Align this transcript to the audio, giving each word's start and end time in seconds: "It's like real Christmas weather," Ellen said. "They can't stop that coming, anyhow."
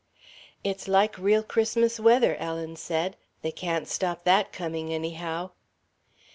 "It's 0.63 0.87
like 0.87 1.15
real 1.19 1.43
Christmas 1.43 1.99
weather," 1.99 2.35
Ellen 2.37 2.75
said. 2.75 3.17
"They 3.43 3.51
can't 3.51 3.87
stop 3.87 4.23
that 4.23 4.51
coming, 4.51 4.91
anyhow." 4.91 5.51